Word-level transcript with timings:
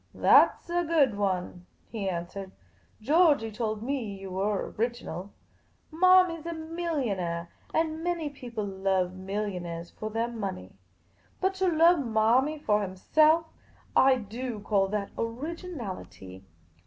"That 0.15 0.63
's 0.63 0.71
a 0.71 0.83
good 0.83 1.15
one," 1.15 1.67
he 1.91 2.09
answered." 2.09 2.49
Georgey 3.03 3.51
told 3.51 3.83
me 3.83 4.01
you 4.19 4.31
were 4.31 4.71
original. 4.75 5.31
Marmy 5.91 6.41
's 6.41 6.47
a 6.47 6.53
millionaire, 6.55 7.49
and 7.71 8.03
many 8.03 8.27
people 8.27 8.63
love 8.65 9.13
millionaires 9.13 9.91
for 9.91 10.09
their 10.09 10.27
money. 10.27 10.71
But 11.39 11.53
to 11.61 11.67
love 11.67 11.99
Marmy 11.99 12.57
for 12.57 12.81
himself— 12.81 13.45
I 14.09 14.15
do 14.15 14.59
call 14.61 14.87
that 14.87 15.11
originality 15.19 16.45